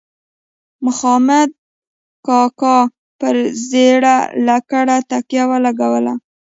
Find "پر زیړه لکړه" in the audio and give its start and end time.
3.19-4.97